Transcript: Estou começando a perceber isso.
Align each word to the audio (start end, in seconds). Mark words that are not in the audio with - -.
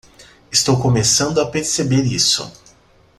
Estou 0.51 0.81
começando 0.81 1.37
a 1.39 1.47
perceber 1.51 2.01
isso. 2.05 2.51